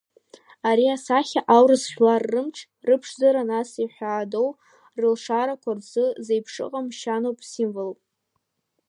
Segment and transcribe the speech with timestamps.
[0.69, 2.57] Ари асахьа аурыс жәлар рымч,
[2.87, 4.49] рыԥшӡара, нас иҳәаадоу
[5.01, 7.99] рылшарақәа рзы зеиԥшыҟам шьаноуп, символуп.